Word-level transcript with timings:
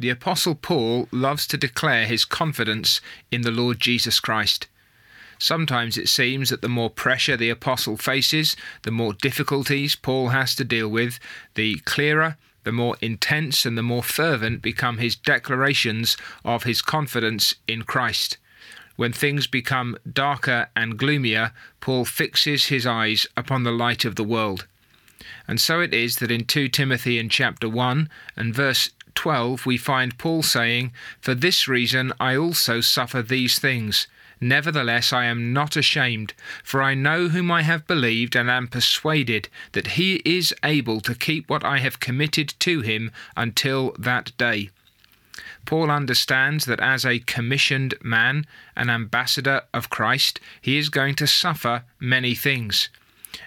The 0.00 0.10
Apostle 0.10 0.54
Paul 0.54 1.08
loves 1.10 1.44
to 1.48 1.56
declare 1.56 2.06
his 2.06 2.24
confidence 2.24 3.00
in 3.32 3.42
the 3.42 3.50
Lord 3.50 3.80
Jesus 3.80 4.20
Christ. 4.20 4.68
Sometimes 5.38 5.98
it 5.98 6.08
seems 6.08 6.50
that 6.50 6.62
the 6.62 6.68
more 6.68 6.90
pressure 6.90 7.36
the 7.36 7.50
apostle 7.50 7.96
faces, 7.96 8.56
the 8.82 8.92
more 8.92 9.12
difficulties 9.12 9.96
Paul 9.96 10.28
has 10.28 10.54
to 10.56 10.64
deal 10.64 10.88
with, 10.88 11.18
the 11.54 11.76
clearer, 11.80 12.36
the 12.62 12.72
more 12.72 12.96
intense, 13.00 13.64
and 13.64 13.78
the 13.78 13.82
more 13.82 14.02
fervent 14.02 14.62
become 14.62 14.98
his 14.98 15.16
declarations 15.16 16.16
of 16.44 16.64
his 16.64 16.82
confidence 16.82 17.54
in 17.66 17.82
Christ. 17.82 18.36
When 18.96 19.12
things 19.12 19.46
become 19.46 19.96
darker 20.12 20.68
and 20.74 20.98
gloomier, 20.98 21.52
Paul 21.80 22.04
fixes 22.04 22.66
his 22.66 22.86
eyes 22.86 23.26
upon 23.36 23.62
the 23.62 23.72
light 23.72 24.04
of 24.04 24.16
the 24.16 24.24
world. 24.24 24.66
And 25.46 25.60
so 25.60 25.80
it 25.80 25.94
is 25.94 26.16
that 26.16 26.30
in 26.30 26.44
2 26.44 26.68
Timothy 26.68 27.18
in 27.18 27.28
chapter 27.28 27.68
1 27.68 28.08
and 28.36 28.54
verse 28.54 28.90
12, 29.18 29.66
we 29.66 29.76
find 29.76 30.16
Paul 30.16 30.44
saying, 30.44 30.92
For 31.20 31.34
this 31.34 31.66
reason 31.66 32.12
I 32.20 32.36
also 32.36 32.80
suffer 32.80 33.20
these 33.20 33.58
things. 33.58 34.06
Nevertheless, 34.40 35.12
I 35.12 35.24
am 35.24 35.52
not 35.52 35.74
ashamed, 35.74 36.34
for 36.62 36.80
I 36.80 36.94
know 36.94 37.26
whom 37.26 37.50
I 37.50 37.62
have 37.62 37.88
believed, 37.88 38.36
and 38.36 38.48
am 38.48 38.68
persuaded 38.68 39.48
that 39.72 39.98
he 39.98 40.22
is 40.24 40.54
able 40.62 41.00
to 41.00 41.16
keep 41.16 41.50
what 41.50 41.64
I 41.64 41.78
have 41.78 41.98
committed 41.98 42.54
to 42.60 42.80
him 42.80 43.10
until 43.36 43.90
that 43.98 44.30
day. 44.38 44.70
Paul 45.64 45.90
understands 45.90 46.64
that 46.66 46.78
as 46.78 47.04
a 47.04 47.18
commissioned 47.18 47.94
man, 48.00 48.46
an 48.76 48.88
ambassador 48.88 49.62
of 49.74 49.90
Christ, 49.90 50.38
he 50.60 50.78
is 50.78 50.90
going 50.90 51.16
to 51.16 51.26
suffer 51.26 51.82
many 51.98 52.36
things. 52.36 52.88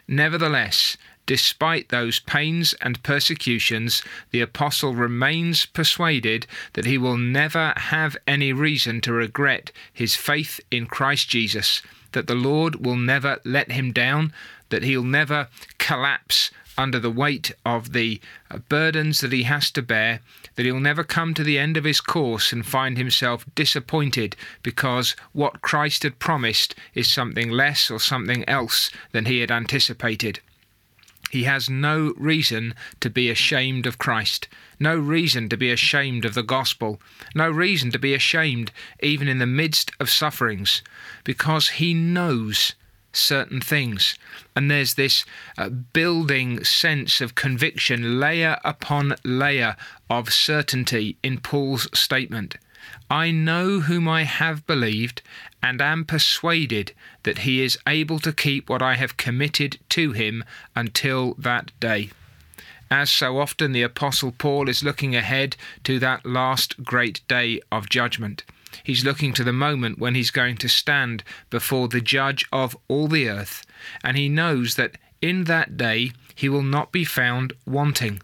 Nevertheless, 0.06 0.98
Despite 1.32 1.88
those 1.88 2.20
pains 2.20 2.74
and 2.82 3.02
persecutions, 3.04 4.04
the 4.32 4.42
apostle 4.42 4.94
remains 4.94 5.66
persuaded 5.66 6.46
that 6.74 6.84
he 6.84 6.98
will 6.98 7.16
never 7.16 7.74
have 7.78 8.18
any 8.28 8.52
reason 8.52 9.00
to 9.00 9.14
regret 9.14 9.72
his 9.94 10.14
faith 10.14 10.60
in 10.72 10.88
Christ 10.88 11.30
Jesus, 11.30 11.82
that 12.12 12.28
the 12.28 12.36
Lord 12.36 12.86
will 12.86 12.98
never 12.98 13.40
let 13.46 13.72
him 13.72 13.94
down, 13.94 14.34
that 14.72 14.84
he'll 14.84 15.06
never 15.06 15.48
collapse 15.78 16.52
under 16.78 17.00
the 17.00 17.10
weight 17.10 17.54
of 17.66 17.94
the 17.94 18.20
uh, 18.50 18.58
burdens 18.68 19.22
that 19.22 19.32
he 19.32 19.44
has 19.44 19.72
to 19.72 19.82
bear, 19.82 20.20
that 20.56 20.66
he'll 20.66 20.82
never 20.82 21.06
come 21.06 21.34
to 21.34 21.46
the 21.46 21.58
end 21.58 21.78
of 21.78 21.86
his 21.86 22.02
course 22.02 22.52
and 22.52 22.66
find 22.66 22.98
himself 22.98 23.46
disappointed 23.56 24.36
because 24.64 25.16
what 25.32 25.62
Christ 25.62 26.04
had 26.04 26.20
promised 26.20 26.76
is 26.94 27.10
something 27.10 27.50
less 27.50 27.90
or 27.90 28.02
something 28.02 28.44
else 28.50 28.92
than 29.14 29.28
he 29.28 29.40
had 29.40 29.50
anticipated. 29.50 30.42
He 31.30 31.44
has 31.44 31.70
no 31.70 32.14
reason 32.18 32.74
to 33.00 33.10
be 33.10 33.30
ashamed 33.30 33.86
of 33.86 33.98
Christ, 33.98 34.48
no 34.80 34.98
reason 34.98 35.48
to 35.50 35.58
be 35.58 35.72
ashamed 35.72 36.26
of 36.26 36.34
the 36.34 36.44
gospel, 36.44 37.02
no 37.36 37.50
reason 37.50 37.92
to 37.92 38.00
be 38.00 38.14
ashamed 38.14 38.72
even 39.02 39.28
in 39.28 39.38
the 39.38 39.46
midst 39.46 39.92
of 40.00 40.10
sufferings, 40.10 40.82
because 41.24 41.70
he 41.70 41.94
knows 41.94 42.74
certain 43.14 43.62
things. 43.62 44.18
And 44.56 44.70
there's 44.70 44.96
this 44.96 45.26
uh, 45.58 45.70
building 45.70 46.64
sense 46.64 47.22
of 47.22 47.36
conviction, 47.36 48.20
layer 48.20 48.60
upon 48.64 49.16
layer 49.24 49.76
of 50.10 50.34
certainty 50.34 51.18
in 51.24 51.40
Paul's 51.40 51.88
statement. 51.98 52.58
I 53.10 53.32
know 53.32 53.82
whom 53.82 54.08
I 54.08 54.24
have 54.24 54.66
believed, 54.66 55.22
and 55.62 55.82
am 55.82 56.06
persuaded 56.06 56.94
that 57.24 57.40
he 57.40 57.62
is 57.62 57.78
able 57.86 58.20
to 58.20 58.34
keep 58.34 58.70
what 58.70 58.82
I 58.82 58.96
have 58.96 59.18
committed 59.18 59.80
to 59.90 60.12
him 60.14 60.44
until 60.76 61.36
that 61.36 61.72
day. 61.80 62.10
As 62.90 63.10
so 63.10 63.40
often, 63.40 63.72
the 63.72 63.84
Apostle 63.84 64.34
Paul 64.38 64.68
is 64.68 64.84
looking 64.84 65.16
ahead 65.16 65.56
to 65.86 66.00
that 66.00 66.26
last 66.26 66.84
great 66.84 67.22
day 67.28 67.62
of 67.72 67.90
judgment. 67.90 68.44
He's 68.84 69.06
looking 69.06 69.34
to 69.34 69.44
the 69.44 69.54
moment 69.54 70.00
when 70.00 70.16
he's 70.16 70.32
going 70.32 70.58
to 70.58 70.70
stand 70.70 71.24
before 71.50 71.88
the 71.88 72.02
judge 72.02 72.46
of 72.52 72.78
all 72.88 73.08
the 73.08 73.30
earth, 73.30 73.66
and 74.04 74.18
he 74.18 74.30
knows 74.30 74.76
that 74.76 74.98
in 75.22 75.46
that 75.46 75.78
day 75.78 76.12
he 76.36 76.50
will 76.50 76.64
not 76.64 76.92
be 76.92 77.04
found 77.04 77.54
wanting. 77.66 78.22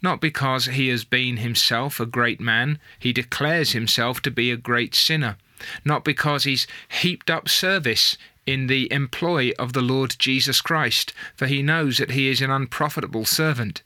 Not 0.00 0.20
because 0.20 0.66
he 0.66 0.88
has 0.88 1.04
been 1.04 1.38
himself 1.38 2.00
a 2.00 2.06
great 2.06 2.40
man, 2.40 2.78
he 2.98 3.12
declares 3.12 3.72
himself 3.72 4.20
to 4.22 4.30
be 4.30 4.50
a 4.50 4.56
great 4.56 4.94
sinner, 4.94 5.36
not 5.84 6.04
because 6.04 6.44
he's 6.44 6.66
heaped 6.88 7.30
up 7.30 7.48
service 7.48 8.16
in 8.46 8.66
the 8.66 8.92
employ 8.92 9.52
of 9.58 9.72
the 9.72 9.82
Lord 9.82 10.16
Jesus 10.18 10.60
Christ, 10.60 11.12
for 11.36 11.46
he 11.46 11.62
knows 11.62 11.98
that 11.98 12.10
he 12.10 12.28
is 12.28 12.40
an 12.40 12.50
unprofitable 12.50 13.24
servant, 13.24 13.82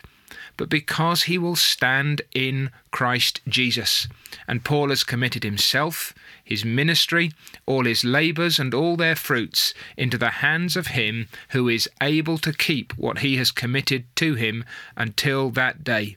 but 0.56 0.68
because 0.68 1.24
he 1.24 1.38
will 1.38 1.56
stand 1.56 2.22
in 2.32 2.70
Christ 2.90 3.40
Jesus. 3.46 4.08
And 4.48 4.64
Paul 4.64 4.88
has 4.88 5.04
committed 5.04 5.44
himself, 5.44 6.14
his 6.42 6.64
ministry, 6.64 7.32
all 7.66 7.84
his 7.84 8.04
labours, 8.04 8.58
and 8.58 8.72
all 8.72 8.96
their 8.96 9.16
fruits 9.16 9.74
into 9.96 10.16
the 10.16 10.30
hands 10.30 10.76
of 10.76 10.88
him 10.88 11.28
who 11.50 11.68
is 11.68 11.88
able 12.00 12.38
to 12.38 12.52
keep 12.52 12.96
what 12.96 13.18
he 13.18 13.36
has 13.36 13.50
committed 13.50 14.04
to 14.16 14.34
him 14.34 14.64
until 14.96 15.50
that 15.50 15.84
day. 15.84 16.16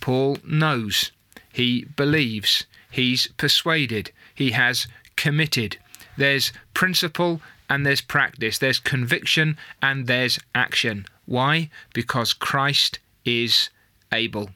Paul 0.00 0.38
knows, 0.44 1.10
he 1.52 1.84
believes, 1.96 2.66
he's 2.90 3.26
persuaded, 3.28 4.12
he 4.34 4.52
has 4.52 4.86
committed. 5.16 5.78
There's 6.16 6.52
principle 6.74 7.40
and 7.68 7.84
there's 7.84 8.00
practice, 8.00 8.58
there's 8.58 8.78
conviction 8.78 9.58
and 9.82 10.06
there's 10.06 10.38
action. 10.54 11.06
Why? 11.26 11.70
Because 11.92 12.32
Christ 12.32 12.98
is 13.28 13.70
able. 14.12 14.50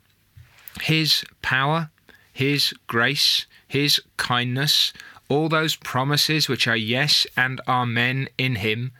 His 0.81 1.25
power, 1.43 1.91
His 2.33 2.72
grace, 2.87 3.47
His 3.69 4.00
kindness, 4.16 4.93
all 5.28 5.49
those 5.49 5.77
promises 5.77 6.49
which 6.49 6.66
are 6.66 6.77
yes 6.77 7.27
and 7.37 7.61
amen 7.69 8.28
in 8.38 8.56
Him, 8.56 8.93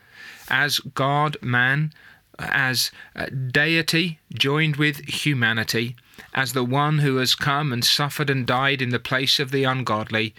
as 0.49 0.79
God 0.79 1.37
man, 1.43 1.93
as 2.39 2.91
uh, 3.17 3.27
deity 3.27 4.19
joined 4.33 4.77
with 4.77 5.09
humanity, 5.09 5.97
as 6.35 6.53
the 6.53 6.65
one 6.65 6.99
who 6.99 7.17
has 7.17 7.35
come 7.35 7.73
and 7.73 7.85
suffered 7.85 8.31
and 8.31 8.47
died 8.47 8.83
in 8.83 8.91
the 8.91 8.99
place 8.99 9.39
of 9.39 9.51
the 9.51 9.65
ungodly, 9.65 10.35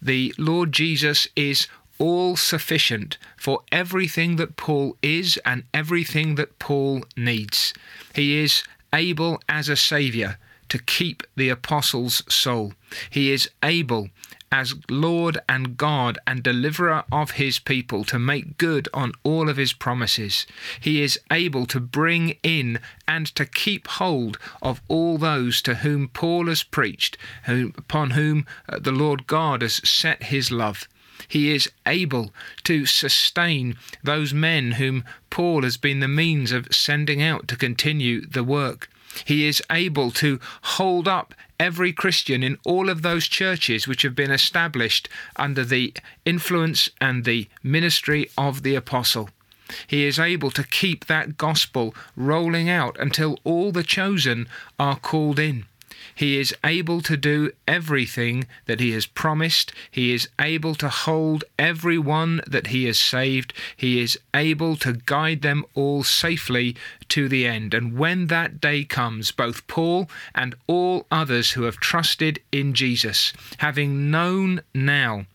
the 0.00 0.34
Lord 0.38 0.72
Jesus 0.72 1.26
is 1.34 1.68
all 1.98 2.36
sufficient 2.36 3.16
for 3.36 3.62
everything 3.72 4.36
that 4.36 4.56
Paul 4.56 4.96
is 5.02 5.38
and 5.44 5.64
everything 5.72 6.34
that 6.34 6.58
Paul 6.58 7.04
needs. 7.16 7.72
He 8.14 8.38
is 8.38 8.64
able 8.92 9.40
as 9.48 9.68
a 9.68 9.76
Saviour 9.76 10.38
to 10.68 10.78
keep 10.78 11.22
the 11.36 11.48
apostle's 11.48 12.22
soul. 12.28 12.74
He 13.10 13.30
is 13.30 13.48
able 13.62 14.10
as 14.50 14.74
Lord 14.88 15.38
and 15.48 15.76
God 15.76 16.18
and 16.26 16.42
deliverer 16.42 17.04
of 17.10 17.32
his 17.32 17.58
people 17.58 18.04
to 18.04 18.18
make 18.18 18.58
good 18.58 18.88
on 18.94 19.12
all 19.22 19.48
of 19.48 19.56
his 19.56 19.72
promises. 19.72 20.46
He 20.80 21.02
is 21.02 21.18
able 21.30 21.66
to 21.66 21.80
bring 21.80 22.36
in 22.42 22.78
and 23.08 23.26
to 23.34 23.44
keep 23.44 23.88
hold 23.88 24.38
of 24.62 24.80
all 24.88 25.18
those 25.18 25.60
to 25.62 25.76
whom 25.76 26.08
Paul 26.08 26.46
has 26.46 26.62
preached, 26.62 27.18
upon 27.46 28.10
whom 28.10 28.46
uh, 28.68 28.78
the 28.78 28.92
Lord 28.92 29.26
God 29.26 29.62
has 29.62 29.86
set 29.88 30.24
his 30.24 30.50
love. 30.50 30.88
He 31.28 31.50
is 31.50 31.70
able 31.86 32.32
to 32.64 32.86
sustain 32.86 33.76
those 34.02 34.32
men 34.34 34.72
whom 34.72 35.04
Paul 35.30 35.62
has 35.62 35.76
been 35.76 36.00
the 36.00 36.08
means 36.08 36.52
of 36.52 36.74
sending 36.74 37.22
out 37.22 37.48
to 37.48 37.56
continue 37.56 38.26
the 38.26 38.44
work. 38.44 38.88
He 39.24 39.46
is 39.46 39.62
able 39.70 40.10
to 40.12 40.40
hold 40.62 41.08
up 41.08 41.34
every 41.58 41.92
Christian 41.92 42.42
in 42.42 42.58
all 42.64 42.90
of 42.90 43.02
those 43.02 43.26
churches 43.26 43.88
which 43.88 44.02
have 44.02 44.14
been 44.14 44.30
established 44.30 45.08
under 45.36 45.64
the 45.64 45.94
influence 46.24 46.90
and 47.00 47.24
the 47.24 47.48
ministry 47.62 48.28
of 48.36 48.62
the 48.62 48.74
apostle. 48.74 49.30
He 49.86 50.04
is 50.04 50.18
able 50.18 50.50
to 50.52 50.62
keep 50.62 51.06
that 51.06 51.36
gospel 51.36 51.94
rolling 52.14 52.68
out 52.68 52.96
until 53.00 53.38
all 53.42 53.72
the 53.72 53.82
chosen 53.82 54.48
are 54.78 54.96
called 54.96 55.38
in. 55.38 55.64
He 56.14 56.38
is 56.38 56.54
able 56.64 57.00
to 57.02 57.16
do 57.16 57.52
everything 57.66 58.46
that 58.66 58.80
He 58.80 58.92
has 58.92 59.06
promised. 59.06 59.72
He 59.90 60.12
is 60.12 60.28
able 60.40 60.74
to 60.76 60.88
hold 60.88 61.44
every 61.58 61.98
one 61.98 62.40
that 62.46 62.68
He 62.68 62.84
has 62.84 62.98
saved. 62.98 63.52
He 63.76 64.00
is 64.00 64.18
able 64.34 64.76
to 64.76 64.94
guide 64.94 65.42
them 65.42 65.64
all 65.74 66.02
safely 66.04 66.76
to 67.08 67.28
the 67.28 67.46
end. 67.46 67.74
And 67.74 67.98
when 67.98 68.26
that 68.28 68.60
day 68.60 68.84
comes, 68.84 69.30
both 69.30 69.66
Paul 69.66 70.08
and 70.34 70.54
all 70.66 71.06
others 71.10 71.52
who 71.52 71.62
have 71.62 71.78
trusted 71.78 72.40
in 72.52 72.74
Jesus, 72.74 73.32
having 73.58 74.10
known 74.10 74.62
now 74.74 75.26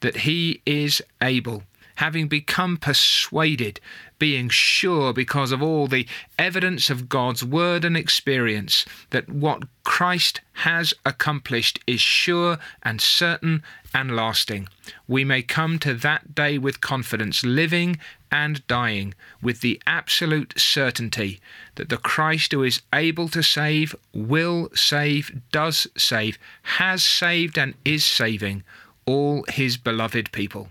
that 0.00 0.18
He 0.18 0.60
is 0.66 1.02
able, 1.22 1.64
having 1.96 2.28
become 2.28 2.76
persuaded, 2.76 3.80
being 4.18 4.48
sure 4.48 5.12
because 5.12 5.52
of 5.52 5.62
all 5.62 5.86
the 5.86 6.06
evidence 6.38 6.88
of 6.88 7.08
God's 7.08 7.44
word 7.44 7.84
and 7.84 7.96
experience 7.96 8.86
that 9.10 9.28
what 9.28 9.64
Christ 9.84 10.40
has 10.54 10.94
accomplished 11.04 11.80
is 11.86 12.00
sure 12.00 12.58
and 12.82 13.00
certain 13.00 13.62
and 13.94 14.14
lasting. 14.14 14.68
We 15.08 15.24
may 15.24 15.42
come 15.42 15.78
to 15.80 15.94
that 15.94 16.34
day 16.34 16.58
with 16.58 16.80
confidence, 16.80 17.44
living 17.44 17.98
and 18.30 18.66
dying, 18.66 19.14
with 19.40 19.60
the 19.60 19.80
absolute 19.86 20.54
certainty 20.58 21.40
that 21.76 21.88
the 21.88 21.96
Christ 21.96 22.52
who 22.52 22.62
is 22.62 22.82
able 22.92 23.28
to 23.28 23.42
save, 23.42 23.94
will 24.12 24.68
save, 24.74 25.40
does 25.52 25.86
save, 25.96 26.38
has 26.62 27.04
saved, 27.04 27.56
and 27.56 27.74
is 27.84 28.04
saving 28.04 28.64
all 29.06 29.44
his 29.48 29.76
beloved 29.76 30.32
people. 30.32 30.68